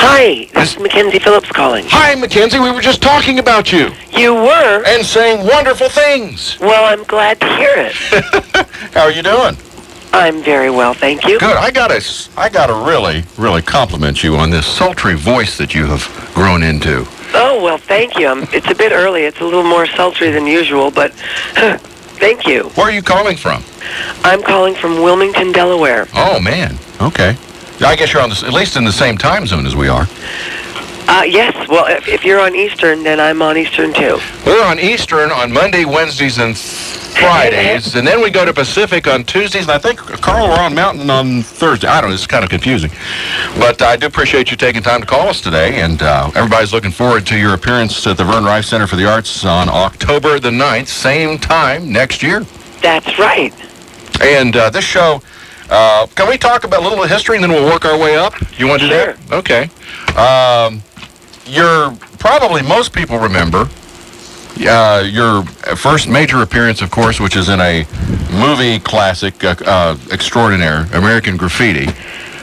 Hi, 0.00 0.46
this 0.54 0.74
is 0.76 0.80
Mackenzie 0.80 1.18
Phillips 1.18 1.50
calling. 1.50 1.84
Hi, 1.88 2.14
Mackenzie. 2.14 2.60
We 2.60 2.70
were 2.70 2.80
just 2.80 3.02
talking 3.02 3.38
about 3.40 3.72
you 3.72 3.90
You 4.16 4.32
were? 4.34 4.84
and 4.86 5.04
saying 5.04 5.44
wonderful 5.46 5.88
things. 5.88 6.56
Well, 6.60 6.84
I'm 6.84 7.04
glad 7.04 7.40
to 7.40 7.46
hear 7.56 7.72
it. 7.76 7.92
How 8.94 9.02
are 9.02 9.10
you 9.10 9.22
doing? 9.22 9.56
I'm 10.12 10.42
very 10.42 10.70
well, 10.70 10.94
thank 10.94 11.24
you. 11.26 11.38
Good. 11.38 11.56
I 11.56 11.70
gotta, 11.70 12.00
I 12.36 12.48
gotta 12.48 12.72
really, 12.88 13.24
really 13.36 13.60
compliment 13.60 14.22
you 14.22 14.36
on 14.36 14.50
this 14.50 14.66
sultry 14.66 15.14
voice 15.16 15.58
that 15.58 15.74
you 15.74 15.84
have 15.86 16.30
grown 16.34 16.62
into. 16.62 17.04
Oh, 17.34 17.60
well, 17.62 17.76
thank 17.78 18.16
you. 18.18 18.28
Um 18.28 18.46
it's 18.52 18.70
a 18.70 18.74
bit 18.74 18.92
early. 18.92 19.22
It's 19.24 19.40
a 19.40 19.44
little 19.44 19.64
more 19.64 19.84
sultry 19.86 20.30
than 20.30 20.46
usual, 20.46 20.90
but 20.90 21.12
thank 22.22 22.46
you. 22.46 22.68
Where 22.70 22.86
are 22.86 22.92
you 22.92 23.02
calling 23.02 23.36
from? 23.36 23.62
I'm 24.24 24.42
calling 24.42 24.74
from 24.76 25.02
Wilmington, 25.02 25.52
Delaware. 25.52 26.06
Oh 26.14 26.40
man. 26.40 26.78
Okay. 27.00 27.36
I 27.80 27.96
guess 27.96 28.12
you're 28.12 28.22
on 28.22 28.30
the, 28.30 28.42
at 28.46 28.52
least 28.52 28.76
in 28.76 28.84
the 28.84 28.92
same 28.92 29.16
time 29.16 29.46
zone 29.46 29.66
as 29.66 29.76
we 29.76 29.88
are. 29.88 30.06
Uh, 31.10 31.22
yes, 31.22 31.66
well, 31.68 31.86
if, 31.86 32.06
if 32.06 32.22
you're 32.22 32.38
on 32.38 32.54
Eastern, 32.54 33.02
then 33.02 33.18
I'm 33.18 33.40
on 33.40 33.56
Eastern, 33.56 33.94
too. 33.94 34.18
We're 34.44 34.64
on 34.64 34.78
Eastern 34.78 35.30
on 35.30 35.50
Monday, 35.50 35.86
Wednesdays, 35.86 36.36
and 36.36 36.54
Fridays, 36.54 37.94
and 37.94 38.06
then 38.06 38.20
we 38.20 38.30
go 38.30 38.44
to 38.44 38.52
Pacific 38.52 39.06
on 39.08 39.24
Tuesdays, 39.24 39.62
and 39.62 39.70
I 39.70 39.78
think, 39.78 39.98
Carl, 39.98 40.48
we're 40.48 40.58
on 40.58 40.74
Mountain 40.74 41.08
on 41.08 41.42
Thursday. 41.42 41.88
I 41.88 42.02
don't 42.02 42.10
know, 42.10 42.14
it's 42.14 42.26
kind 42.26 42.44
of 42.44 42.50
confusing. 42.50 42.90
But 43.58 43.80
I 43.80 43.96
do 43.96 44.06
appreciate 44.06 44.50
you 44.50 44.58
taking 44.58 44.82
time 44.82 45.00
to 45.00 45.06
call 45.06 45.28
us 45.28 45.40
today, 45.40 45.80
and 45.80 46.02
uh, 46.02 46.30
everybody's 46.34 46.74
looking 46.74 46.90
forward 46.90 47.26
to 47.28 47.38
your 47.38 47.54
appearance 47.54 48.06
at 48.06 48.18
the 48.18 48.24
Vern 48.24 48.44
Riffe 48.44 48.66
Center 48.66 48.86
for 48.86 48.96
the 48.96 49.10
Arts 49.10 49.46
on 49.46 49.70
October 49.70 50.38
the 50.38 50.50
9th, 50.50 50.88
same 50.88 51.38
time 51.38 51.90
next 51.90 52.22
year. 52.22 52.40
That's 52.82 53.18
right. 53.18 53.54
And 54.20 54.54
uh, 54.54 54.68
this 54.68 54.84
show, 54.84 55.22
uh, 55.70 56.06
can 56.14 56.28
we 56.28 56.38
talk 56.38 56.64
about 56.64 56.80
a 56.80 56.88
little 56.88 57.04
history, 57.04 57.36
and 57.36 57.44
then 57.44 57.50
we'll 57.50 57.70
work 57.70 57.84
our 57.84 57.98
way 57.98 58.16
up? 58.16 58.34
You 58.58 58.66
want 58.66 58.82
to 58.82 58.88
do 58.88 58.94
that? 58.94 59.18
Okay. 59.32 59.70
Um, 60.16 60.82
you're 61.46 61.94
probably, 62.18 62.62
most 62.62 62.92
people 62.92 63.18
remember 63.18 63.68
uh, 64.60 65.04
your 65.08 65.44
first 65.76 66.08
major 66.08 66.42
appearance, 66.42 66.82
of 66.82 66.90
course, 66.90 67.20
which 67.20 67.36
is 67.36 67.48
in 67.48 67.60
a 67.60 67.86
movie 68.32 68.78
classic 68.80 69.42
uh, 69.44 69.54
uh, 69.64 69.96
extraordinaire, 70.10 70.86
American 70.94 71.36
Graffiti. 71.36 71.86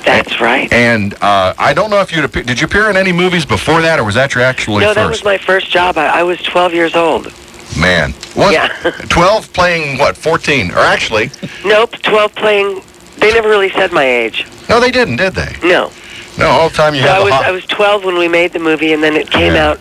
That's 0.06 0.40
right. 0.40 0.72
And 0.72 1.16
uh, 1.16 1.56
I 1.58 1.74
don't 1.74 1.90
know 1.90 2.00
if 2.00 2.12
you'd 2.12 2.26
appear, 2.26 2.44
did 2.44 2.62
you 2.62 2.68
appear 2.68 2.90
in 2.90 2.98
any 2.98 3.12
movies 3.12 3.46
before 3.46 3.82
that, 3.82 4.00
or 4.00 4.04
was 4.04 4.16
that 4.16 4.36
your 4.36 4.44
actually 4.44 4.82
no, 4.82 4.94
first? 4.94 4.96
that 4.96 5.10
was 5.10 5.24
my 5.24 5.38
first 5.38 5.70
job. 5.72 5.98
I, 5.98 6.20
I 6.20 6.24
was 6.24 6.42
12 6.44 6.74
years 6.74 6.96
old. 6.96 7.34
Man, 7.80 8.12
what? 8.36 8.54
Yeah. 8.54 8.68
12 9.10 9.52
playing 9.52 9.98
what? 9.98 10.16
14, 10.16 10.72
or 10.72 10.78
actually, 10.78 11.32
Nope, 11.66 11.92
12 12.04 12.36
playing. 12.36 12.82
They 13.26 13.34
never 13.34 13.50
really 13.50 13.72
said 13.72 13.92
my 13.92 14.04
age. 14.06 14.46
no, 14.70 14.80
they 14.80 14.92
didn't, 14.92 15.16
did 15.16 15.34
they? 15.34 15.56
No. 15.64 15.92
No, 16.38 16.48
all 16.48 16.70
the 16.70 16.76
time 16.76 16.94
you 16.94 17.02
So 17.02 17.08
had 17.08 17.18
I 17.22 17.24
was. 17.24 17.34
I 17.34 17.52
was 17.52 17.66
12 17.66 18.04
when 18.06 18.18
we 18.20 18.28
made 18.28 18.54
the 18.54 18.60
movie, 18.60 18.94
and 18.94 19.02
then 19.02 19.16
it 19.16 19.32
came 19.32 19.56
Yeah. 19.56 19.70
out 19.72 19.80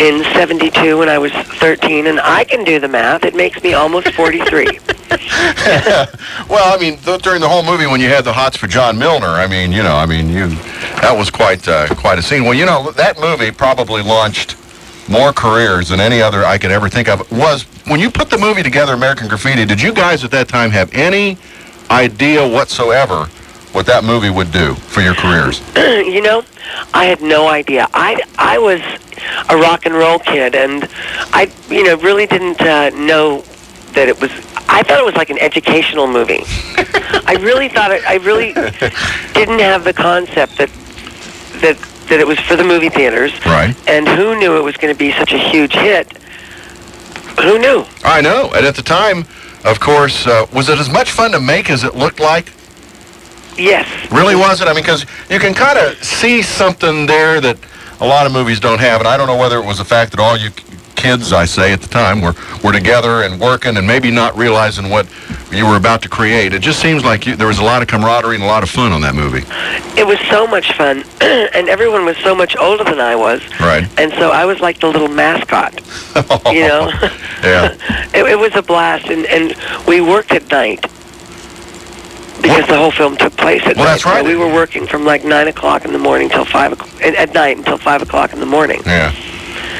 in 0.00 0.24
72 0.32 0.98
when 0.98 1.08
I 1.08 1.18
was 1.18 1.30
13. 1.32 2.08
And 2.08 2.18
I 2.18 2.42
can 2.44 2.64
do 2.64 2.80
the 2.80 2.88
math; 2.88 3.24
it 3.24 3.36
makes 3.36 3.62
me 3.62 3.74
almost 3.74 4.08
43. 4.14 4.64
well, 6.48 6.74
I 6.74 6.76
mean, 6.80 6.96
th- 6.98 7.22
during 7.22 7.40
the 7.40 7.48
whole 7.48 7.62
movie, 7.62 7.86
when 7.86 8.00
you 8.00 8.08
had 8.08 8.24
the 8.24 8.32
hots 8.32 8.56
for 8.56 8.66
John 8.66 8.98
Milner, 8.98 9.28
I 9.28 9.46
mean, 9.46 9.70
you 9.70 9.82
know, 9.84 9.94
I 9.94 10.06
mean, 10.06 10.28
you, 10.28 10.48
that 11.02 11.14
was 11.16 11.30
quite, 11.30 11.68
uh, 11.68 11.86
quite 11.94 12.18
a 12.18 12.22
scene. 12.22 12.42
Well, 12.42 12.54
you 12.54 12.66
know, 12.66 12.90
that 12.92 13.20
movie 13.20 13.52
probably 13.52 14.02
launched 14.02 14.56
more 15.08 15.32
careers 15.32 15.90
than 15.90 16.00
any 16.00 16.20
other 16.20 16.44
I 16.44 16.58
could 16.58 16.72
ever 16.72 16.88
think 16.88 17.08
of. 17.08 17.30
Was 17.30 17.62
when 17.86 18.00
you 18.00 18.10
put 18.10 18.30
the 18.30 18.38
movie 18.38 18.64
together, 18.64 18.94
American 18.94 19.28
Graffiti, 19.28 19.64
did 19.64 19.80
you 19.80 19.92
guys 19.92 20.24
at 20.24 20.30
that 20.32 20.48
time 20.48 20.70
have 20.70 20.92
any 20.94 21.38
idea 21.90 22.46
whatsoever 22.46 23.26
what 23.72 23.84
that 23.86 24.04
movie 24.04 24.30
would 24.30 24.50
do 24.52 24.74
for 24.74 25.02
your 25.02 25.14
careers? 25.14 25.60
you 25.76 26.22
know, 26.22 26.42
I 26.94 27.04
had 27.04 27.20
no 27.20 27.48
idea. 27.48 27.88
I 27.92 28.22
I 28.38 28.58
was 28.58 28.80
a 29.50 29.56
rock 29.56 29.86
and 29.86 29.94
roll 29.94 30.18
kid, 30.18 30.54
and 30.54 30.88
I 31.32 31.50
you 31.68 31.84
know 31.84 31.96
really 31.96 32.26
didn't 32.26 32.60
uh, 32.60 32.90
know 32.90 33.42
that 33.92 34.08
it 34.08 34.20
was. 34.20 34.30
I 34.68 34.82
thought 34.82 34.98
it 34.98 35.04
was 35.04 35.14
like 35.14 35.30
an 35.30 35.38
educational 35.38 36.06
movie. 36.06 36.42
I 37.26 37.36
really 37.40 37.68
thought 37.68 37.92
it. 37.92 38.04
I 38.06 38.16
really 38.16 38.52
didn't 39.34 39.60
have 39.60 39.84
the 39.84 39.92
concept 39.92 40.58
that 40.58 40.70
that 41.60 41.76
that 42.08 42.20
it 42.20 42.26
was 42.26 42.38
for 42.40 42.56
the 42.56 42.64
movie 42.64 42.88
theaters. 42.88 43.32
Right. 43.44 43.76
And 43.88 44.08
who 44.08 44.38
knew 44.38 44.56
it 44.56 44.62
was 44.62 44.76
going 44.76 44.94
to 44.94 44.98
be 44.98 45.12
such 45.12 45.32
a 45.32 45.38
huge 45.38 45.74
hit? 45.74 46.16
Who 47.42 47.58
knew? 47.58 47.84
I 48.04 48.20
know. 48.20 48.50
And 48.54 48.64
at 48.64 48.74
the 48.74 48.82
time, 48.82 49.26
of 49.66 49.80
course, 49.80 50.26
uh, 50.26 50.46
was 50.52 50.68
it 50.68 50.78
as 50.78 50.88
much 50.88 51.10
fun 51.10 51.32
to 51.32 51.40
make 51.40 51.70
as 51.70 51.84
it 51.84 51.94
looked 51.94 52.20
like? 52.20 52.52
Yes. 53.58 53.86
Really 54.12 54.36
was 54.36 54.60
it? 54.60 54.68
I 54.68 54.72
mean, 54.72 54.82
because 54.82 55.04
you 55.30 55.38
can 55.38 55.54
kind 55.54 55.78
of 55.78 56.02
see 56.04 56.42
something 56.42 57.06
there 57.06 57.40
that 57.40 57.58
a 58.00 58.06
lot 58.06 58.26
of 58.26 58.32
movies 58.32 58.60
don't 58.60 58.80
have, 58.80 59.00
and 59.00 59.08
I 59.08 59.16
don't 59.16 59.26
know 59.26 59.38
whether 59.38 59.58
it 59.58 59.64
was 59.64 59.78
the 59.78 59.84
fact 59.84 60.12
that 60.12 60.20
all 60.20 60.36
you 60.36 60.50
kids, 60.96 61.32
I 61.32 61.44
say 61.44 61.72
at 61.72 61.80
the 61.80 61.88
time, 61.88 62.20
were 62.20 62.34
were 62.64 62.72
together 62.72 63.22
and 63.22 63.40
working, 63.40 63.76
and 63.76 63.86
maybe 63.86 64.10
not 64.10 64.36
realizing 64.36 64.88
what 64.90 65.06
you 65.52 65.66
were 65.66 65.76
about 65.76 66.02
to 66.02 66.08
create. 66.08 66.52
It 66.52 66.60
just 66.62 66.80
seems 66.80 67.04
like 67.04 67.26
you, 67.26 67.36
there 67.36 67.46
was 67.46 67.58
a 67.58 67.64
lot 67.64 67.82
of 67.82 67.88
camaraderie 67.88 68.34
and 68.34 68.44
a 68.44 68.46
lot 68.46 68.62
of 68.62 68.70
fun 68.70 68.92
on 68.92 69.00
that 69.02 69.14
movie. 69.14 69.44
It 69.98 70.06
was 70.06 70.18
so 70.28 70.46
much 70.46 70.72
fun, 70.72 71.04
and 71.20 71.68
everyone 71.68 72.04
was 72.04 72.16
so 72.18 72.34
much 72.34 72.56
older 72.56 72.84
than 72.84 73.00
I 73.00 73.14
was. 73.14 73.40
Right. 73.60 73.86
And 73.98 74.12
so 74.14 74.30
I 74.30 74.44
was 74.44 74.60
like 74.60 74.80
the 74.80 74.88
little 74.88 75.08
mascot. 75.08 75.74
you 76.52 76.66
know. 76.66 76.90
Yeah. 77.42 77.76
it, 78.14 78.26
it 78.32 78.38
was 78.38 78.54
a 78.56 78.62
blast, 78.62 79.06
and 79.06 79.26
and 79.26 79.54
we 79.86 80.00
worked 80.00 80.32
at 80.32 80.50
night 80.50 80.84
because 82.42 82.66
the 82.68 82.76
whole 82.76 82.90
film 82.90 83.16
took 83.16 83.34
place 83.36 83.62
at 83.62 83.76
Well, 83.76 83.84
night. 83.86 83.92
that's 83.92 84.04
right. 84.04 84.22
So 84.22 84.28
we 84.28 84.36
were 84.36 84.52
working 84.52 84.86
from 84.86 85.04
like 85.04 85.24
nine 85.24 85.48
o'clock 85.48 85.84
in 85.84 85.92
the 85.92 85.98
morning 85.98 86.28
till 86.28 86.44
five 86.44 86.72
o'clock 86.72 87.02
at, 87.02 87.14
at 87.14 87.34
night 87.34 87.56
until 87.56 87.78
five 87.78 88.02
o'clock 88.02 88.32
in 88.32 88.40
the 88.40 88.46
morning. 88.46 88.82
Yeah. 88.84 89.12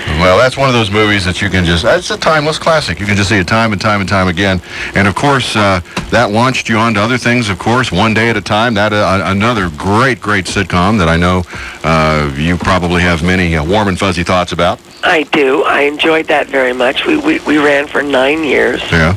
Well, 0.06 0.38
that's 0.38 0.56
one 0.56 0.68
of 0.68 0.74
those 0.74 0.90
movies 0.90 1.24
that 1.24 1.42
you 1.42 1.50
can 1.50 1.64
just, 1.64 1.84
it's 1.84 2.10
a 2.10 2.16
timeless 2.16 2.58
classic. 2.58 2.98
You 3.00 3.06
can 3.06 3.16
just 3.16 3.28
see 3.28 3.38
it 3.38 3.46
time 3.46 3.72
and 3.72 3.80
time 3.80 4.00
and 4.00 4.08
time 4.08 4.28
again. 4.28 4.62
And 4.94 5.06
of 5.06 5.14
course, 5.14 5.54
uh, 5.56 5.80
that 6.10 6.30
launched 6.30 6.68
you 6.68 6.78
on 6.78 6.94
to 6.94 7.00
other 7.00 7.18
things, 7.18 7.48
of 7.48 7.58
course, 7.58 7.92
One 7.92 8.14
Day 8.14 8.30
at 8.30 8.36
a 8.36 8.40
Time. 8.40 8.74
That 8.74 8.92
uh, 8.92 9.22
Another 9.24 9.68
great, 9.76 10.20
great 10.20 10.46
sitcom 10.46 10.98
that 10.98 11.08
I 11.08 11.16
know 11.16 11.42
uh, 11.84 12.32
you 12.36 12.56
probably 12.56 13.02
have 13.02 13.22
many 13.22 13.56
uh, 13.56 13.64
warm 13.64 13.88
and 13.88 13.98
fuzzy 13.98 14.22
thoughts 14.22 14.52
about. 14.52 14.80
I 15.02 15.24
do. 15.24 15.62
I 15.64 15.82
enjoyed 15.82 16.26
that 16.28 16.46
very 16.46 16.72
much. 16.72 17.04
We 17.06 17.18
we, 17.18 17.40
we 17.40 17.58
ran 17.58 17.86
for 17.86 18.02
nine 18.02 18.42
years. 18.44 18.80
Yeah. 18.90 19.16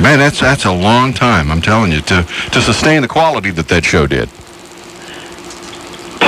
Man, 0.00 0.18
that's 0.18 0.40
that's 0.40 0.64
a 0.64 0.72
long 0.72 1.12
time, 1.12 1.50
I'm 1.50 1.60
telling 1.60 1.92
you, 1.92 2.00
to, 2.02 2.22
to 2.52 2.60
sustain 2.62 3.02
the 3.02 3.08
quality 3.08 3.50
that 3.50 3.68
that 3.68 3.84
show 3.84 4.06
did. 4.06 4.30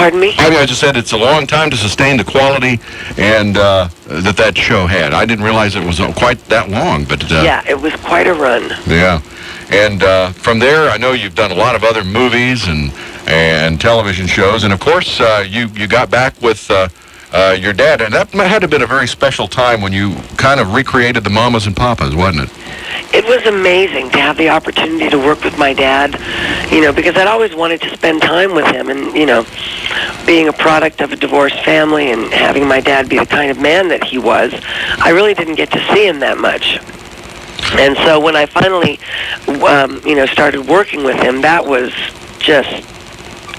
Pardon 0.02 0.18
me? 0.18 0.34
I 0.36 0.50
mean, 0.50 0.58
I 0.58 0.66
just 0.66 0.80
said 0.80 0.96
it's 0.96 1.12
a 1.12 1.16
long 1.16 1.46
time 1.46 1.70
to 1.70 1.76
sustain 1.76 2.16
the 2.16 2.24
quality 2.24 2.80
and 3.18 3.56
uh, 3.56 3.88
that 4.08 4.36
that 4.36 4.58
show 4.58 4.84
had. 4.88 5.14
I 5.14 5.24
didn't 5.24 5.44
realize 5.44 5.76
it 5.76 5.86
was 5.86 6.00
uh, 6.00 6.12
quite 6.12 6.44
that 6.46 6.70
long, 6.70 7.04
but 7.04 7.22
uh, 7.30 7.42
Yeah, 7.44 7.62
it 7.68 7.80
was 7.80 7.94
quite 7.94 8.26
a 8.26 8.34
run. 8.34 8.64
Yeah. 8.88 9.22
And 9.70 10.02
uh, 10.02 10.32
from 10.32 10.58
there, 10.58 10.90
I 10.90 10.96
know 10.96 11.12
you've 11.12 11.36
done 11.36 11.52
a 11.52 11.54
lot 11.54 11.76
of 11.76 11.84
other 11.84 12.02
movies 12.02 12.66
and 12.66 12.92
and 13.28 13.80
television 13.80 14.26
shows, 14.26 14.64
and 14.64 14.72
of 14.72 14.80
course, 14.80 15.20
uh, 15.20 15.44
you 15.48 15.68
you 15.68 15.86
got 15.86 16.10
back 16.10 16.34
with 16.42 16.68
uh, 17.32 17.56
your 17.58 17.72
dad, 17.72 18.00
and 18.00 18.12
that 18.12 18.30
had 18.30 18.58
to 18.58 18.64
have 18.64 18.70
been 18.70 18.82
a 18.82 18.86
very 18.86 19.08
special 19.08 19.48
time 19.48 19.80
when 19.80 19.92
you 19.92 20.14
kind 20.36 20.60
of 20.60 20.74
recreated 20.74 21.24
the 21.24 21.30
Mamas 21.30 21.66
and 21.66 21.74
Papas, 21.74 22.14
wasn't 22.14 22.48
it? 22.48 23.14
It 23.14 23.24
was 23.24 23.44
amazing 23.46 24.10
to 24.10 24.18
have 24.18 24.36
the 24.36 24.50
opportunity 24.50 25.08
to 25.10 25.18
work 25.18 25.42
with 25.44 25.56
my 25.58 25.72
dad, 25.72 26.12
you 26.70 26.80
know, 26.80 26.92
because 26.92 27.16
I'd 27.16 27.26
always 27.26 27.54
wanted 27.54 27.80
to 27.82 27.90
spend 27.90 28.22
time 28.22 28.54
with 28.54 28.66
him. 28.66 28.88
And, 28.88 29.14
you 29.16 29.26
know, 29.26 29.46
being 30.26 30.48
a 30.48 30.52
product 30.52 31.00
of 31.00 31.12
a 31.12 31.16
divorced 31.16 31.62
family 31.64 32.10
and 32.10 32.32
having 32.32 32.66
my 32.66 32.80
dad 32.80 33.08
be 33.08 33.18
the 33.18 33.26
kind 33.26 33.50
of 33.50 33.58
man 33.58 33.88
that 33.88 34.04
he 34.04 34.18
was, 34.18 34.52
I 34.98 35.10
really 35.10 35.34
didn't 35.34 35.56
get 35.56 35.70
to 35.72 35.94
see 35.94 36.06
him 36.06 36.20
that 36.20 36.38
much. 36.38 36.78
And 37.78 37.96
so 37.98 38.20
when 38.20 38.36
I 38.36 38.46
finally, 38.46 38.98
um, 39.64 40.02
you 40.04 40.14
know, 40.14 40.26
started 40.26 40.66
working 40.66 41.04
with 41.04 41.16
him, 41.16 41.40
that 41.42 41.64
was 41.64 41.92
just 42.38 42.86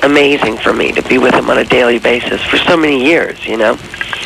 amazing 0.03 0.57
for 0.57 0.73
me 0.73 0.91
to 0.91 1.01
be 1.03 1.17
with 1.17 1.33
him 1.33 1.49
on 1.49 1.57
a 1.57 1.65
daily 1.65 1.99
basis 1.99 2.41
for 2.43 2.57
so 2.57 2.77
many 2.77 3.03
years, 3.03 3.45
you 3.47 3.57
know. 3.57 3.75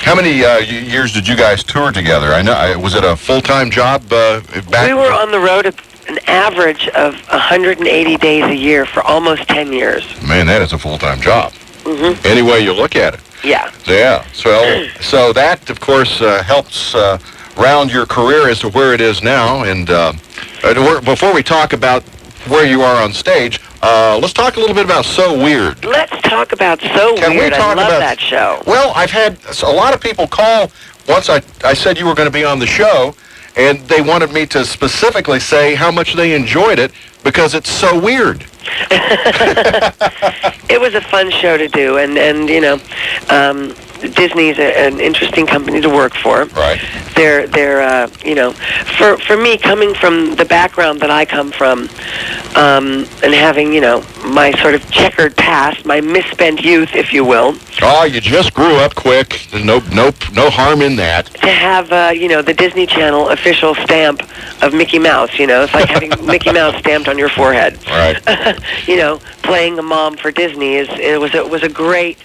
How 0.01 0.15
many 0.15 0.43
uh, 0.43 0.57
years 0.59 1.13
did 1.13 1.27
you 1.27 1.35
guys 1.35 1.63
tour 1.63 1.91
together? 1.91 2.27
I 2.27 2.41
know. 2.41 2.53
I, 2.53 2.75
was 2.75 2.95
it 2.95 3.03
a 3.03 3.15
full-time 3.15 3.71
job 3.71 4.03
uh, 4.11 4.41
back? 4.69 4.87
We 4.87 4.93
were 4.93 5.11
on 5.11 5.31
the 5.31 5.39
road 5.39 5.65
an 6.07 6.19
average 6.27 6.87
of 6.89 7.15
180 7.27 8.17
days 8.17 8.43
a 8.45 8.55
year 8.55 8.85
for 8.85 9.03
almost 9.03 9.47
10 9.49 9.73
years. 9.73 10.03
Man, 10.21 10.47
that 10.47 10.61
is 10.61 10.73
a 10.73 10.77
full-time 10.77 11.19
job. 11.19 11.51
hmm 11.83 12.13
Any 12.25 12.41
way 12.41 12.61
you 12.61 12.73
look 12.73 12.95
at 12.95 13.13
it. 13.15 13.19
Yeah. 13.43 13.71
Yeah. 13.85 14.25
So, 14.31 14.87
so 15.01 15.33
that 15.33 15.69
of 15.69 15.79
course 15.79 16.21
uh, 16.21 16.43
helps 16.43 16.95
uh, 16.95 17.19
round 17.57 17.91
your 17.91 18.05
career 18.05 18.49
as 18.49 18.59
to 18.59 18.69
where 18.69 18.93
it 18.93 19.01
is 19.01 19.21
now. 19.21 19.63
And 19.63 19.89
uh, 19.89 20.13
uh, 20.63 21.01
before 21.01 21.33
we 21.33 21.43
talk 21.43 21.73
about 21.73 22.03
where 22.49 22.65
you 22.65 22.81
are 22.81 23.01
on 23.01 23.13
stage, 23.13 23.59
uh, 23.81 24.17
let's 24.21 24.33
talk 24.33 24.55
a 24.57 24.59
little 24.59 24.75
bit 24.75 24.85
about 24.85 25.05
So 25.05 25.37
Weird. 25.37 25.83
Let's 25.85 26.21
talk 26.23 26.51
about 26.51 26.81
So 26.81 27.15
Can 27.17 27.31
we 27.31 27.37
Weird. 27.37 27.53
I 27.53 27.59
love 27.73 27.77
about- 27.77 27.99
that 27.99 28.19
show. 28.19 28.61
Well, 28.65 28.91
I've 28.95 29.11
had 29.11 29.37
a 29.63 29.71
lot 29.71 29.93
of 29.93 30.01
people 30.01 30.27
call 30.27 30.71
once 31.07 31.29
I, 31.29 31.41
I 31.63 31.73
said 31.73 31.97
you 31.97 32.05
were 32.05 32.15
going 32.15 32.27
to 32.27 32.33
be 32.33 32.43
on 32.43 32.59
the 32.59 32.67
show, 32.67 33.15
and 33.55 33.79
they 33.87 34.01
wanted 34.01 34.31
me 34.31 34.45
to 34.47 34.65
specifically 34.65 35.39
say 35.39 35.73
how 35.75 35.91
much 35.91 36.13
they 36.15 36.33
enjoyed 36.35 36.79
it 36.79 36.91
because 37.23 37.53
it's 37.53 37.69
so 37.69 37.97
weird. 37.99 38.45
it 40.69 40.79
was 40.79 40.93
a 40.93 41.01
fun 41.01 41.31
show 41.31 41.57
to 41.57 41.67
do, 41.69 41.97
and 41.97 42.17
and 42.17 42.49
you 42.49 42.59
know, 42.59 42.79
um, 43.29 43.73
Disney's 44.13 44.59
a, 44.59 44.87
an 44.87 44.99
interesting 44.99 45.47
company 45.47 45.79
to 45.81 45.89
work 45.89 46.13
for. 46.13 46.45
Right. 46.47 46.79
They're 47.15 47.47
they're 47.47 47.81
uh, 47.81 48.09
you 48.23 48.35
know, 48.35 48.51
for 48.97 49.17
for 49.19 49.37
me 49.37 49.57
coming 49.57 49.93
from 49.93 50.35
the 50.35 50.45
background 50.45 50.99
that 51.01 51.09
I 51.09 51.25
come 51.25 51.51
from, 51.51 51.89
um, 52.57 53.05
and 53.23 53.33
having 53.33 53.71
you 53.71 53.81
know 53.81 54.03
my 54.25 54.51
sort 54.61 54.73
of 54.73 54.89
checkered 54.91 55.37
past, 55.37 55.85
my 55.85 56.01
misspent 56.01 56.61
youth, 56.61 56.95
if 56.95 57.13
you 57.13 57.23
will. 57.23 57.55
Oh, 57.81 58.03
you 58.05 58.19
just 58.19 58.53
grew 58.53 58.75
up 58.77 58.95
quick. 58.95 59.47
There's 59.51 59.63
no 59.63 59.79
no 59.93 60.11
no 60.33 60.49
harm 60.49 60.81
in 60.81 60.95
that. 60.95 61.27
To 61.27 61.47
have 61.47 61.91
uh, 61.91 62.11
you 62.13 62.27
know 62.27 62.41
the 62.41 62.53
Disney 62.53 62.87
Channel 62.87 63.29
official 63.29 63.75
stamp 63.75 64.23
of 64.63 64.73
Mickey 64.73 64.99
Mouse, 64.99 65.37
you 65.37 65.45
know, 65.45 65.63
it's 65.63 65.73
like 65.73 65.87
having 65.87 66.11
Mickey 66.25 66.51
Mouse 66.51 66.75
stamped 66.79 67.07
on 67.07 67.17
your 67.17 67.29
forehead. 67.29 67.77
Right. 67.87 68.17
you 68.87 68.97
know, 68.97 69.19
playing 69.43 69.77
a 69.77 69.83
mom 69.83 70.17
for 70.17 70.31
Disney 70.31 70.75
is 70.75 70.89
it 70.89 71.19
was 71.19 71.35
it 71.35 71.47
was 71.49 71.61
a 71.61 71.69
great 71.69 72.17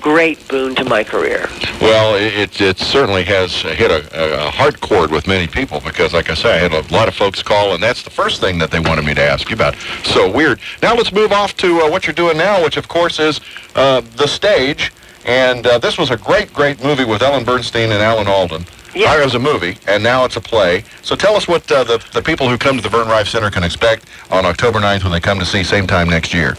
great 0.00 0.46
boon 0.48 0.74
to 0.76 0.84
my 0.84 1.04
career. 1.04 1.48
Well, 1.80 2.14
it, 2.14 2.60
it 2.60 2.78
certainly 2.78 3.24
has 3.24 3.62
hit 3.62 3.90
a, 3.90 4.46
a 4.46 4.50
hard 4.50 4.80
chord 4.80 5.10
with 5.10 5.26
many 5.26 5.46
people 5.46 5.80
because, 5.80 6.12
like 6.12 6.30
I 6.30 6.34
say, 6.34 6.54
I 6.54 6.58
had 6.58 6.72
a 6.72 6.92
lot 6.92 7.08
of 7.08 7.14
folks 7.14 7.42
call, 7.42 7.74
and 7.74 7.82
that's 7.82 8.02
the 8.02 8.10
first 8.10 8.40
thing 8.40 8.58
that 8.58 8.70
they 8.70 8.80
wanted 8.80 9.04
me 9.04 9.14
to 9.14 9.22
ask 9.22 9.48
you 9.50 9.54
about. 9.54 9.76
So 10.04 10.30
weird. 10.30 10.60
Now 10.82 10.94
let's 10.94 11.12
move 11.12 11.32
off 11.32 11.56
to 11.58 11.80
uh, 11.80 11.90
what 11.90 12.06
you're 12.06 12.14
doing 12.14 12.36
now, 12.36 12.62
which, 12.62 12.76
of 12.76 12.88
course, 12.88 13.18
is 13.18 13.40
uh, 13.74 14.00
the 14.16 14.26
stage. 14.26 14.92
And 15.24 15.66
uh, 15.66 15.78
this 15.78 15.98
was 15.98 16.10
a 16.10 16.16
great, 16.16 16.52
great 16.52 16.82
movie 16.82 17.04
with 17.04 17.22
Ellen 17.22 17.44
Burstyn 17.44 17.84
and 17.84 18.02
Alan 18.02 18.26
Alden. 18.26 18.64
Yeah. 18.94 19.18
It 19.18 19.24
was 19.24 19.34
a 19.34 19.38
movie, 19.38 19.78
and 19.86 20.02
now 20.02 20.24
it's 20.24 20.36
a 20.36 20.40
play. 20.40 20.84
So 21.02 21.16
tell 21.16 21.34
us 21.34 21.48
what 21.48 21.70
uh, 21.72 21.84
the, 21.84 22.04
the 22.12 22.20
people 22.20 22.48
who 22.48 22.58
come 22.58 22.76
to 22.76 22.82
the 22.82 22.90
Vern 22.90 23.08
Riffe 23.08 23.28
Center 23.28 23.50
can 23.50 23.64
expect 23.64 24.06
on 24.30 24.44
October 24.44 24.80
9th 24.80 25.04
when 25.04 25.12
they 25.12 25.20
come 25.20 25.38
to 25.38 25.46
see 25.46 25.64
same 25.64 25.86
time 25.86 26.10
next 26.10 26.34
year. 26.34 26.56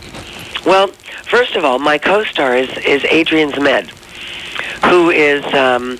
Well, 0.65 0.87
first 1.25 1.55
of 1.55 1.65
all, 1.65 1.77
my 1.77 1.97
co-star 1.97 2.55
is, 2.55 2.69
is 2.77 3.03
Adrian 3.05 3.51
Zmed, 3.51 3.89
who 4.89 5.09
is 5.09 5.43
um, 5.53 5.99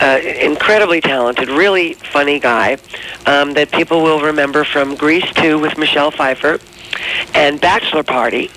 uh, 0.00 0.20
incredibly 0.22 1.00
talented, 1.00 1.48
really 1.48 1.94
funny 1.94 2.38
guy 2.38 2.74
um, 3.26 3.54
that 3.54 3.70
people 3.72 4.02
will 4.02 4.20
remember 4.20 4.64
from 4.64 4.94
Grease 4.94 5.30
2 5.34 5.58
with 5.58 5.78
Michelle 5.78 6.10
Pfeiffer 6.10 6.58
and 7.34 7.60
Bachelor 7.60 8.02
Party. 8.02 8.50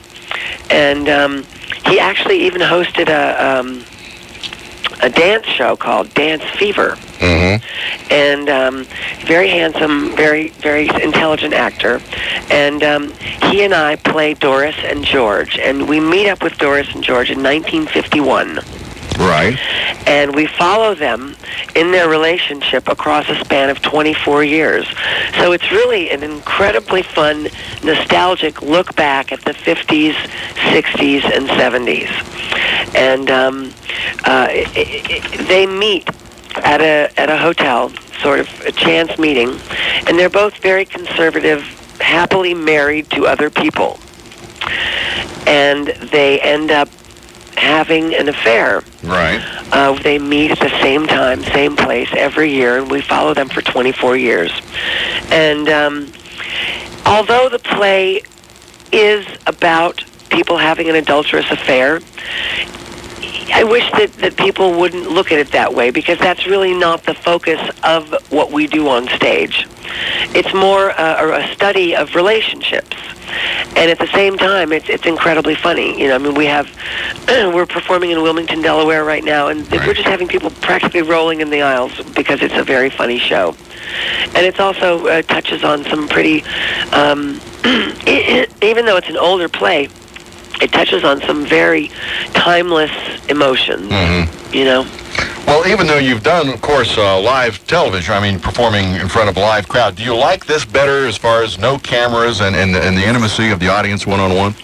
And 0.69 1.07
um, 1.07 1.45
he 1.85 1.97
actually 1.97 2.41
even 2.45 2.61
hosted 2.61 3.07
a, 3.07 3.59
um, 3.59 3.85
a 5.01 5.09
dance 5.09 5.45
show 5.45 5.75
called 5.75 6.13
Dance 6.13 6.43
Fever 6.57 6.97
Mm-hmm. 7.19 8.13
and 8.13 8.49
um, 8.49 8.83
very 9.25 9.49
handsome, 9.49 10.15
very 10.15 10.49
very 10.49 10.87
intelligent 11.01 11.53
actor. 11.55 11.99
And 12.51 12.83
um, 12.83 13.11
he 13.49 13.63
and 13.63 13.73
I 13.73 13.95
play 13.95 14.35
Doris 14.35 14.75
and 14.83 15.03
George, 15.03 15.57
and 15.57 15.89
we 15.89 15.99
meet 15.99 16.29
up 16.29 16.43
with 16.43 16.57
Doris 16.59 16.87
and 16.93 17.03
George 17.03 17.31
in 17.31 17.41
1951, 17.41 18.59
Right. 19.17 19.57
and 20.05 20.35
we 20.35 20.45
follow 20.45 20.93
them 20.95 21.35
in 21.75 21.91
their 21.91 22.07
relationship 22.07 22.87
across 22.87 23.27
a 23.29 23.35
span 23.43 23.69
of 23.69 23.81
24 23.81 24.43
years. 24.43 24.87
So 25.39 25.51
it's 25.51 25.71
really 25.71 26.11
an 26.11 26.23
incredibly 26.23 27.01
fun, 27.03 27.49
nostalgic 27.83 28.61
look 28.61 28.95
back 28.95 29.31
at 29.31 29.41
the 29.41 29.51
50s, 29.51 30.13
60s, 30.13 31.23
and 31.25 31.47
70s. 31.49 32.95
And 32.95 33.29
um, 33.31 33.73
uh, 34.25 34.47
i 34.49 34.65
i 34.75 35.43
they 35.43 35.65
meet 35.65 36.07
at 36.57 36.81
a 36.81 37.11
at 37.19 37.29
a 37.29 37.37
hotel, 37.37 37.91
sort 38.21 38.39
of 38.39 38.61
a 38.65 38.71
chance 38.71 39.17
meeting, 39.19 39.49
and 40.07 40.17
they're 40.17 40.29
both 40.29 40.57
very 40.57 40.85
conservative, 40.85 41.61
happily 41.99 42.53
married 42.53 43.09
to 43.11 43.25
other 43.27 43.49
people, 43.49 43.99
and 45.45 45.87
they 46.11 46.39
end 46.41 46.71
up 46.71 46.89
having 47.57 48.13
an 48.15 48.29
affair. 48.29 48.83
Right. 49.03 49.41
Uh, 49.71 49.93
they 50.01 50.19
meet 50.19 50.51
at 50.51 50.59
the 50.59 50.69
same 50.81 51.07
time, 51.07 51.43
same 51.43 51.75
place 51.75 52.09
every 52.13 52.51
year, 52.51 52.77
and 52.77 52.89
we 52.89 53.01
follow 53.01 53.33
them 53.33 53.49
for 53.49 53.61
24 53.61 54.17
years. 54.17 54.51
And 55.31 55.67
um, 55.69 56.11
although 57.05 57.49
the 57.49 57.59
play 57.59 58.21
is 58.91 59.25
about 59.45 60.03
people 60.29 60.57
having 60.57 60.87
an 60.89 60.95
adulterous 60.95 61.49
affair, 61.51 61.99
I 63.53 63.63
wish 63.63 63.89
that, 63.93 64.11
that 64.13 64.35
people 64.37 64.77
wouldn't 64.77 65.09
look 65.11 65.31
at 65.31 65.39
it 65.39 65.51
that 65.51 65.73
way 65.73 65.89
because 65.91 66.19
that's 66.19 66.45
really 66.47 66.73
not 66.73 67.03
the 67.05 67.13
focus 67.13 67.59
of 67.83 68.13
what 68.31 68.51
we 68.51 68.67
do 68.67 68.87
on 68.89 69.07
stage. 69.09 69.67
It's 70.35 70.53
more 70.53 70.91
uh, 70.91 71.39
a 71.41 71.53
study 71.53 71.95
of 71.95 72.13
relationships. 72.15 72.95
And 73.75 73.91
at 73.91 73.99
the 73.99 74.07
same 74.07 74.37
time, 74.37 74.71
it's 74.71 74.89
it's 74.89 75.05
incredibly 75.05 75.53
funny. 75.55 75.99
You 75.99 76.07
know, 76.07 76.15
I 76.15 76.17
mean, 76.17 76.33
we 76.33 76.45
have 76.45 76.67
we're 77.27 77.65
performing 77.65 78.11
in 78.11 78.21
Wilmington, 78.21 78.61
Delaware 78.61 79.03
right 79.03 79.23
now, 79.23 79.47
and 79.49 79.69
Right. 79.71 79.85
we're 79.85 79.93
just 79.93 80.07
having 80.07 80.27
people 80.27 80.49
practically 80.61 81.01
rolling 81.01 81.41
in 81.41 81.49
the 81.49 81.61
aisles 81.61 81.91
because 82.15 82.41
it's 82.41 82.55
a 82.55 82.63
very 82.63 82.89
funny 82.89 83.19
show. 83.19 83.55
And 84.35 84.45
it's 84.45 84.59
also 84.59 85.07
uh, 85.07 85.21
touches 85.23 85.63
on 85.63 85.83
some 85.85 86.07
pretty, 86.07 86.43
um, 86.91 87.39
even 88.61 88.85
though 88.85 88.97
it's 88.97 89.09
an 89.09 89.17
older 89.17 89.47
play, 89.49 89.89
it 90.61 90.71
touches 90.71 91.03
on 91.03 91.21
some 91.21 91.45
very 91.45 91.89
timeless 92.33 92.91
emotions. 93.29 93.89
Mm-hmm. 93.89 94.53
You 94.53 94.65
know, 94.65 94.81
Well, 95.45 95.67
even 95.67 95.87
though 95.87 95.97
you've 95.97 96.23
done, 96.23 96.49
of 96.49 96.61
course, 96.61 96.97
uh, 96.97 97.19
live 97.19 97.65
television, 97.67 98.13
I 98.13 98.19
mean, 98.19 98.39
performing 98.39 98.95
in 98.95 99.07
front 99.07 99.29
of 99.29 99.37
a 99.37 99.39
live 99.39 99.67
crowd, 99.67 99.95
do 99.95 100.03
you 100.03 100.15
like 100.15 100.45
this 100.45 100.65
better 100.65 101.05
as 101.05 101.17
far 101.17 101.43
as 101.43 101.57
no 101.57 101.77
cameras 101.77 102.41
and, 102.41 102.55
and, 102.55 102.75
and 102.75 102.97
the 102.97 103.05
intimacy 103.05 103.51
of 103.51 103.59
the 103.59 103.67
audience 103.67 104.07
one-on-one? 104.07 104.55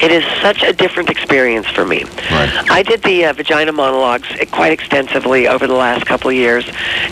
it 0.00 0.10
is 0.10 0.24
such 0.40 0.62
a 0.62 0.72
different 0.72 1.08
experience 1.08 1.66
for 1.68 1.84
me. 1.84 2.04
Right. 2.04 2.70
I 2.70 2.82
did 2.82 3.02
the 3.02 3.26
uh, 3.26 3.32
vagina 3.32 3.72
monologues 3.72 4.28
quite 4.50 4.72
extensively 4.72 5.46
over 5.46 5.66
the 5.66 5.74
last 5.74 6.06
couple 6.06 6.30
of 6.30 6.36
years, 6.36 6.66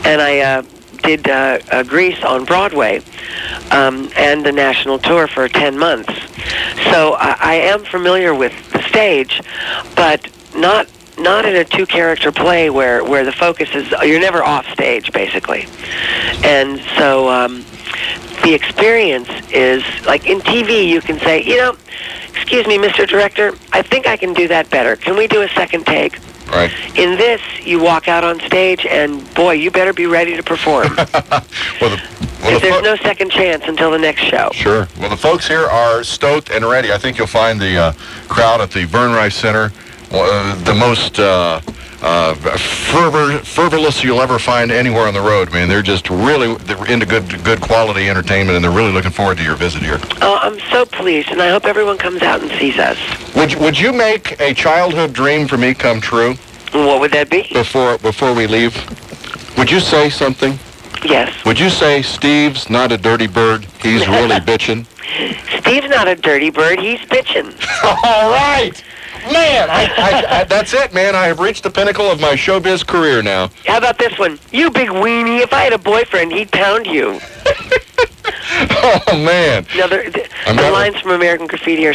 and 0.04 0.20
I 0.20 0.40
uh, 0.40 0.62
did 1.02 1.28
uh, 1.28 1.58
uh, 1.70 1.82
Grease 1.82 2.22
on 2.24 2.44
Broadway 2.44 3.02
um, 3.70 4.10
and 4.16 4.44
the 4.44 4.52
national 4.52 4.98
tour 4.98 5.26
for 5.26 5.48
10 5.48 5.78
months. 5.78 6.12
So 6.90 7.14
I, 7.14 7.36
I 7.40 7.54
am 7.54 7.84
familiar 7.84 8.34
with 8.34 8.52
the 8.72 8.82
stage, 8.88 9.40
but 9.96 10.28
not 10.54 10.88
not 11.18 11.44
in 11.44 11.54
a 11.56 11.64
two 11.64 11.86
character 11.86 12.32
play 12.32 12.70
where 12.70 13.04
where 13.04 13.24
the 13.24 13.32
focus 13.32 13.68
is 13.74 13.90
you're 14.02 14.20
never 14.20 14.42
off 14.42 14.66
stage 14.72 15.12
basically, 15.12 15.66
and 16.44 16.80
so. 16.96 17.28
Um, 17.28 17.64
the 18.42 18.54
experience 18.54 19.28
is 19.52 19.84
like 20.04 20.26
in 20.26 20.40
TV 20.40 20.88
you 20.88 21.00
can 21.00 21.18
say, 21.20 21.42
you 21.44 21.56
know, 21.56 21.76
excuse 22.34 22.66
me, 22.66 22.76
Mr. 22.76 23.06
Director, 23.06 23.54
I 23.72 23.82
think 23.82 24.06
I 24.06 24.16
can 24.16 24.32
do 24.32 24.48
that 24.48 24.68
better. 24.70 24.96
Can 24.96 25.16
we 25.16 25.28
do 25.28 25.42
a 25.42 25.48
second 25.50 25.86
take? 25.86 26.18
Right. 26.48 26.72
In 26.98 27.16
this, 27.16 27.40
you 27.64 27.80
walk 27.80 28.08
out 28.08 28.24
on 28.24 28.40
stage 28.40 28.84
and 28.84 29.32
boy, 29.34 29.52
you 29.52 29.70
better 29.70 29.92
be 29.92 30.06
ready 30.06 30.36
to 30.36 30.42
perform. 30.42 30.88
Well, 31.80 31.90
the, 31.90 32.31
well, 32.42 32.60
the 32.60 32.66
there's 32.66 32.82
no 32.82 32.96
second 32.96 33.30
chance 33.30 33.64
until 33.66 33.90
the 33.90 33.98
next 33.98 34.22
show. 34.22 34.50
Sure. 34.52 34.88
Well, 34.98 35.10
the 35.10 35.16
folks 35.16 35.46
here 35.46 35.66
are 35.66 36.04
stoked 36.04 36.50
and 36.50 36.64
ready. 36.64 36.92
I 36.92 36.98
think 36.98 37.18
you'll 37.18 37.26
find 37.26 37.60
the 37.60 37.76
uh, 37.76 37.92
crowd 38.28 38.60
at 38.60 38.70
the 38.70 38.84
Vern 38.84 39.12
Riffe 39.12 39.32
Center 39.32 39.72
uh, 40.12 40.62
the 40.64 40.74
most 40.74 41.18
uh, 41.18 41.60
uh, 42.02 42.34
fervor, 42.34 43.38
fervorless 43.38 44.02
you'll 44.04 44.20
ever 44.20 44.38
find 44.38 44.70
anywhere 44.70 45.06
on 45.06 45.14
the 45.14 45.20
road. 45.20 45.48
I 45.50 45.60
mean, 45.60 45.68
they're 45.68 45.82
just 45.82 46.10
really 46.10 46.54
they're 46.54 46.86
into 46.86 47.06
good, 47.06 47.42
good 47.44 47.60
quality 47.60 48.08
entertainment, 48.08 48.56
and 48.56 48.64
they're 48.64 48.70
really 48.72 48.92
looking 48.92 49.10
forward 49.10 49.38
to 49.38 49.44
your 49.44 49.56
visit 49.56 49.82
here. 49.82 49.98
Oh, 50.20 50.38
I'm 50.42 50.58
so 50.70 50.84
pleased, 50.84 51.28
and 51.28 51.40
I 51.40 51.48
hope 51.48 51.64
everyone 51.64 51.98
comes 51.98 52.22
out 52.22 52.42
and 52.42 52.50
sees 52.52 52.78
us. 52.78 52.98
Would 53.34 53.52
you, 53.52 53.58
would 53.60 53.78
you 53.78 53.92
make 53.92 54.38
a 54.40 54.52
childhood 54.52 55.12
dream 55.12 55.48
for 55.48 55.56
me 55.56 55.74
come 55.74 56.00
true 56.00 56.34
What 56.72 57.00
would 57.00 57.12
that 57.12 57.30
be? 57.30 57.48
before 57.52 57.98
before 57.98 58.34
we 58.34 58.46
leave? 58.46 58.76
Would 59.56 59.70
you 59.70 59.80
say 59.80 60.10
something? 60.10 60.58
Yes. 61.04 61.44
Would 61.44 61.58
you 61.58 61.70
say 61.70 62.02
Steve's 62.02 62.70
not 62.70 62.92
a 62.92 62.96
dirty 62.96 63.26
bird? 63.26 63.64
He's 63.82 64.06
really 64.08 64.36
bitching. 64.40 64.86
Steve's 65.60 65.88
not 65.88 66.08
a 66.08 66.14
dirty 66.14 66.50
bird. 66.50 66.78
He's 66.78 67.00
bitching. 67.00 67.52
All 68.04 68.30
right. 68.30 68.72
Man, 69.30 69.70
I, 69.70 69.84
I, 69.96 70.40
I, 70.40 70.44
that's 70.44 70.74
it, 70.74 70.92
man. 70.92 71.14
I 71.14 71.26
have 71.26 71.38
reached 71.38 71.62
the 71.62 71.70
pinnacle 71.70 72.06
of 72.06 72.20
my 72.20 72.32
showbiz 72.32 72.84
career 72.84 73.22
now. 73.22 73.50
How 73.66 73.78
about 73.78 73.98
this 73.98 74.18
one? 74.18 74.38
You 74.50 74.68
big 74.70 74.88
weenie. 74.88 75.40
If 75.40 75.52
I 75.52 75.62
had 75.62 75.72
a 75.72 75.78
boyfriend, 75.78 76.32
he'd 76.32 76.50
pound 76.50 76.86
you. 76.86 77.20
Oh, 78.84 79.22
man. 79.24 79.64
Know, 79.76 79.88
the, 79.88 80.28
the, 80.46 80.70
lines 80.70 80.98
from 80.98 81.12
American 81.12 81.46
Graffiti 81.46 81.86
are. 81.86 81.94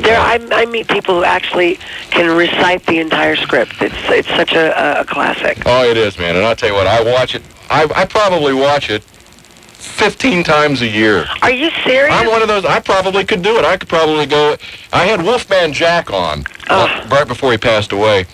There, 0.00 0.18
I, 0.18 0.38
I 0.52 0.66
meet 0.66 0.88
people 0.88 1.16
who 1.16 1.24
actually 1.24 1.76
can 2.10 2.36
recite 2.36 2.86
the 2.86 2.98
entire 2.98 3.36
script. 3.36 3.74
It's 3.80 3.94
it's 4.08 4.28
such 4.28 4.52
a, 4.52 5.00
a 5.00 5.04
classic. 5.04 5.62
Oh, 5.66 5.84
it 5.84 5.96
is, 5.96 6.18
man. 6.18 6.36
And 6.36 6.44
I'll 6.44 6.56
tell 6.56 6.70
you 6.70 6.74
what, 6.74 6.86
I 6.86 7.02
watch 7.02 7.34
it. 7.34 7.42
I, 7.70 7.84
I 7.94 8.04
probably 8.06 8.52
watch 8.54 8.90
it 8.90 9.02
15 9.02 10.44
times 10.44 10.82
a 10.82 10.86
year. 10.86 11.26
Are 11.42 11.50
you 11.50 11.70
serious? 11.84 12.14
I'm 12.14 12.26
one 12.28 12.42
of 12.42 12.48
those. 12.48 12.64
I 12.64 12.80
probably 12.80 13.24
could 13.24 13.42
do 13.42 13.56
it. 13.58 13.64
I 13.64 13.76
could 13.76 13.88
probably 13.88 14.26
go. 14.26 14.56
I 14.92 15.04
had 15.04 15.22
Wolfman 15.22 15.72
Jack 15.72 16.10
on 16.12 16.44
Oh. 16.70 17.06
right 17.10 17.26
before 17.26 17.50
he 17.52 17.58
passed 17.58 17.92
away, 17.92 18.26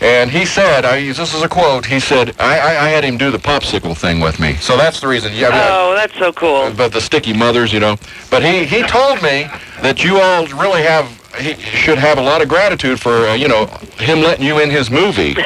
And 0.00 0.30
he 0.30 0.46
said, 0.46 0.84
I, 0.84 1.04
this 1.12 1.34
is 1.34 1.42
a 1.42 1.48
quote, 1.48 1.84
he 1.86 2.00
said, 2.00 2.34
I, 2.40 2.58
I, 2.58 2.86
I 2.86 2.88
had 2.88 3.04
him 3.04 3.18
do 3.18 3.30
the 3.30 3.38
popsicle 3.38 3.96
thing 3.96 4.20
with 4.20 4.40
me. 4.40 4.54
So 4.54 4.76
that's 4.76 5.00
the 5.00 5.06
reason. 5.08 5.32
Yeah, 5.34 5.50
Oh, 5.52 5.94
that's 5.94 6.16
so 6.18 6.32
cool. 6.32 6.72
but 6.76 6.92
the 6.92 7.00
sticky 7.00 7.34
mothers, 7.34 7.72
you 7.72 7.80
know. 7.80 7.96
But 8.30 8.42
he, 8.42 8.64
he 8.64 8.82
told 8.82 9.22
me 9.22 9.46
that 9.82 10.02
you 10.02 10.18
all 10.20 10.46
really 10.46 10.82
have, 10.82 11.06
he 11.38 11.54
should 11.62 11.98
have 11.98 12.18
a 12.18 12.22
lot 12.22 12.42
of 12.42 12.48
gratitude 12.48 13.00
for, 13.00 13.26
uh, 13.26 13.34
you 13.34 13.48
know, 13.48 13.66
him 13.98 14.20
letting 14.20 14.44
you 14.44 14.60
in 14.60 14.70
his 14.70 14.90
movie. 14.90 15.34
so 15.34 15.42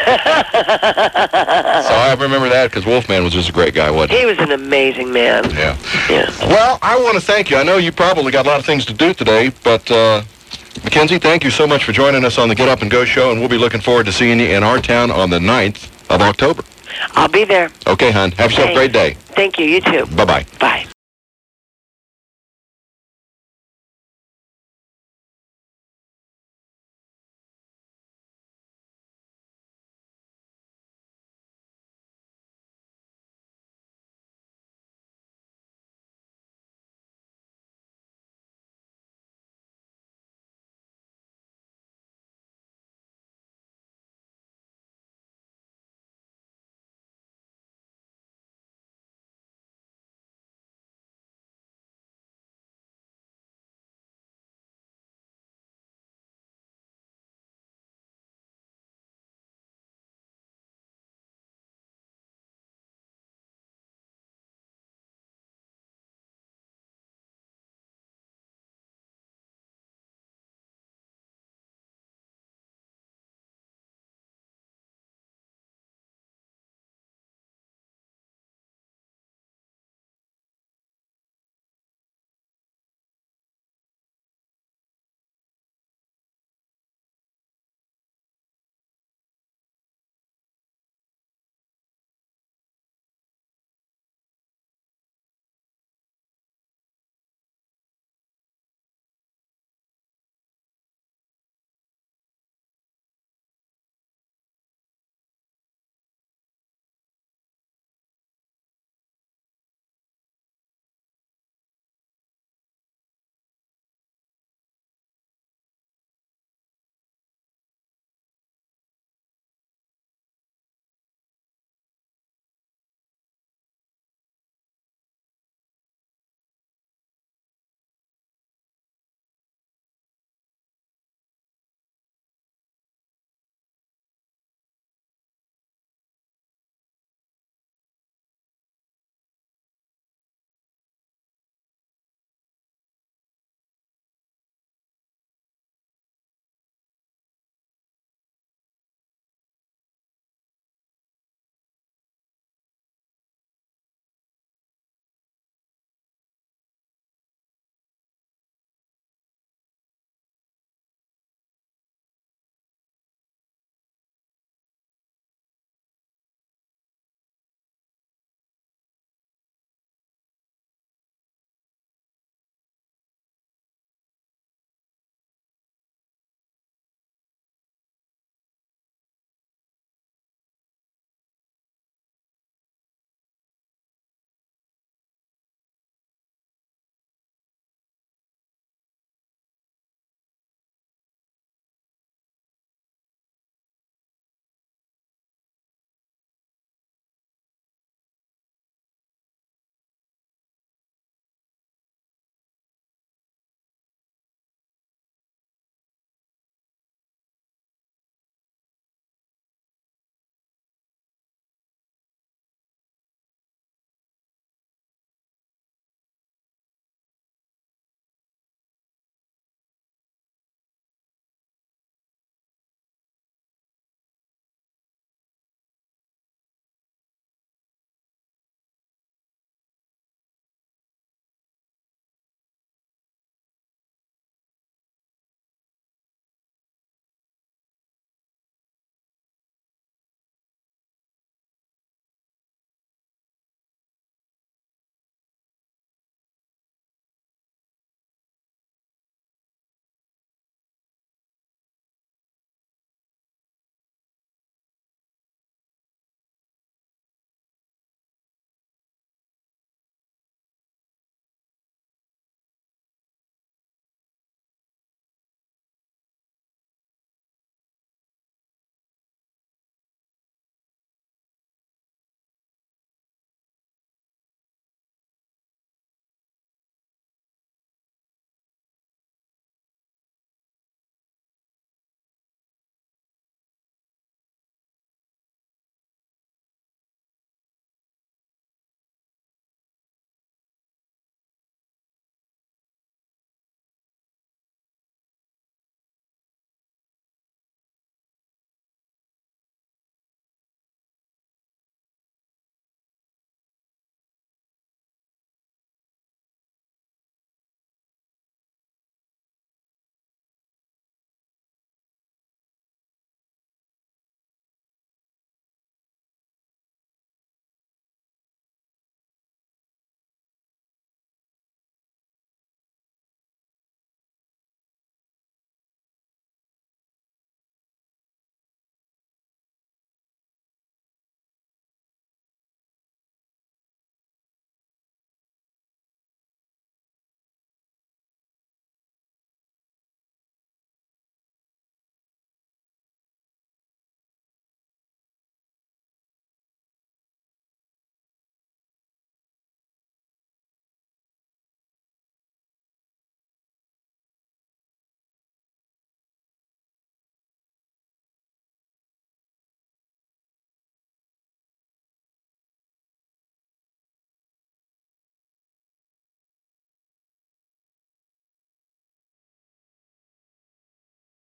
I 1.94 2.16
remember 2.18 2.48
that 2.48 2.70
because 2.70 2.86
Wolfman 2.86 3.22
was 3.24 3.32
just 3.32 3.48
a 3.48 3.52
great 3.52 3.74
guy, 3.74 3.90
wasn't 3.90 4.12
he? 4.12 4.20
He 4.20 4.26
was 4.26 4.38
an 4.38 4.52
amazing 4.52 5.12
man. 5.12 5.50
Yeah. 5.50 5.76
Yeah. 6.08 6.30
Well, 6.48 6.78
I 6.82 6.98
want 6.98 7.14
to 7.14 7.20
thank 7.20 7.50
you. 7.50 7.56
I 7.56 7.62
know 7.62 7.76
you 7.76 7.92
probably 7.92 8.32
got 8.32 8.46
a 8.46 8.48
lot 8.48 8.58
of 8.58 8.66
things 8.66 8.84
to 8.86 8.92
do 8.94 9.14
today, 9.14 9.52
but 9.62 9.90
uh, 9.90 10.22
Mackenzie, 10.84 11.18
thank 11.18 11.44
you 11.44 11.50
so 11.50 11.66
much 11.66 11.84
for 11.84 11.92
joining 11.92 12.24
us 12.24 12.38
on 12.38 12.48
the 12.48 12.54
Get 12.54 12.68
Up 12.68 12.82
and 12.82 12.90
Go 12.90 13.04
show, 13.04 13.30
and 13.30 13.40
we'll 13.40 13.48
be 13.48 13.58
looking 13.58 13.80
forward 13.80 14.06
to 14.06 14.12
seeing 14.12 14.40
you 14.40 14.46
in 14.46 14.62
our 14.62 14.78
town 14.78 15.10
on 15.10 15.30
the 15.30 15.38
9th 15.38 15.88
of 16.10 16.20
October. 16.20 16.62
I'll 17.12 17.28
be 17.28 17.44
there. 17.44 17.70
Okay, 17.86 18.10
hon. 18.10 18.32
Have 18.32 18.50
yourself 18.50 18.70
a 18.70 18.74
great 18.74 18.92
day. 18.92 19.14
Thank 19.34 19.58
you. 19.58 19.66
You 19.66 19.80
too. 19.80 20.06
Bye-bye. 20.16 20.46
Bye. 20.58 20.86